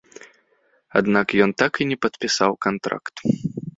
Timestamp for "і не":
1.85-1.97